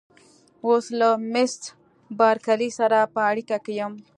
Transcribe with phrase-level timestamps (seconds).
[0.65, 1.53] اوس له مېس
[2.19, 3.93] بارکلي سره په اړیکه کې یم.